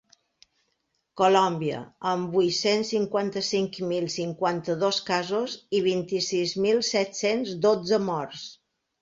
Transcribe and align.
Colòmbia, 1.21 1.81
amb 2.11 2.37
vuit-cents 2.37 2.93
cinquanta-cinc 2.93 3.77
mil 3.91 4.09
cinquanta-dos 4.15 5.03
casos 5.11 5.59
i 5.77 5.83
vint-i-sis 5.91 6.57
mil 6.67 6.83
set-cents 6.91 7.55
dotze 7.69 8.03
morts. 8.11 8.51